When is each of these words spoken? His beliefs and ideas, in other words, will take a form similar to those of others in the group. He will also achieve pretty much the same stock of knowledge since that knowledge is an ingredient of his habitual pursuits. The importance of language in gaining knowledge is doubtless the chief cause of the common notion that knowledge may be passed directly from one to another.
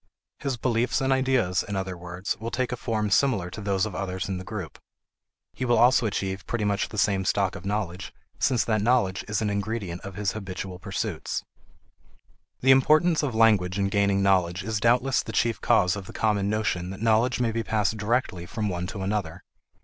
His 0.39 0.57
beliefs 0.57 0.99
and 0.99 1.13
ideas, 1.13 1.61
in 1.61 1.75
other 1.75 1.95
words, 1.95 2.35
will 2.39 2.49
take 2.49 2.71
a 2.71 2.75
form 2.75 3.11
similar 3.11 3.51
to 3.51 3.61
those 3.61 3.85
of 3.85 3.93
others 3.93 4.27
in 4.27 4.39
the 4.39 4.43
group. 4.43 4.79
He 5.53 5.63
will 5.63 5.77
also 5.77 6.07
achieve 6.07 6.47
pretty 6.47 6.65
much 6.65 6.89
the 6.89 6.97
same 6.97 7.23
stock 7.23 7.55
of 7.55 7.67
knowledge 7.67 8.11
since 8.39 8.65
that 8.65 8.81
knowledge 8.81 9.23
is 9.27 9.43
an 9.43 9.51
ingredient 9.51 10.01
of 10.01 10.15
his 10.15 10.31
habitual 10.31 10.79
pursuits. 10.79 11.43
The 12.61 12.71
importance 12.71 13.21
of 13.21 13.35
language 13.35 13.77
in 13.77 13.89
gaining 13.89 14.23
knowledge 14.23 14.63
is 14.63 14.79
doubtless 14.79 15.21
the 15.21 15.33
chief 15.33 15.61
cause 15.61 15.95
of 15.95 16.07
the 16.07 16.13
common 16.13 16.49
notion 16.49 16.89
that 16.89 17.03
knowledge 17.03 17.39
may 17.39 17.51
be 17.51 17.61
passed 17.61 17.95
directly 17.97 18.47
from 18.47 18.69
one 18.69 18.87
to 18.87 19.03
another. 19.03 19.43